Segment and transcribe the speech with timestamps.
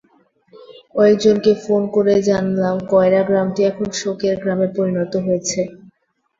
[0.95, 5.61] কয়েকজনকে ফোন করে জানলাম কয়ড়া গ্রামটি এখন শোকের গ্রামে পরিণত হয়েছে।